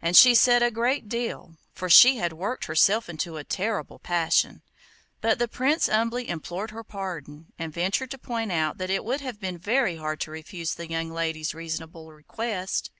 [0.00, 4.62] And she said a great deal, for she had worked herself into a terrible passion;
[5.20, 9.20] but the Prince humbly implored her pardon, and ventured to point out that it would
[9.20, 12.92] have been very hard to refuse the young lady's reasonable request.